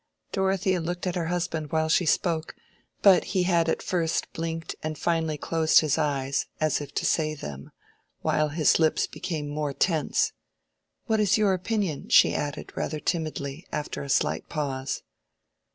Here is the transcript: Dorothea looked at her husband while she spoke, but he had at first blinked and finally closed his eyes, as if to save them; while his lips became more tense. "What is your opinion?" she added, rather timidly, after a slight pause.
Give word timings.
Dorothea 0.31 0.79
looked 0.81 1.05
at 1.05 1.13
her 1.13 1.27
husband 1.27 1.71
while 1.71 1.87
she 1.87 2.07
spoke, 2.07 2.55
but 3.03 3.23
he 3.37 3.43
had 3.43 3.69
at 3.69 3.83
first 3.83 4.33
blinked 4.33 4.75
and 4.81 4.97
finally 4.97 5.37
closed 5.37 5.81
his 5.81 5.95
eyes, 5.99 6.47
as 6.59 6.81
if 6.81 6.91
to 6.95 7.05
save 7.05 7.39
them; 7.41 7.69
while 8.21 8.49
his 8.49 8.79
lips 8.79 9.05
became 9.05 9.47
more 9.47 9.73
tense. 9.73 10.33
"What 11.05 11.19
is 11.19 11.37
your 11.37 11.53
opinion?" 11.53 12.09
she 12.09 12.33
added, 12.33 12.75
rather 12.75 12.99
timidly, 12.99 13.67
after 13.71 14.01
a 14.01 14.09
slight 14.09 14.49
pause. 14.49 15.03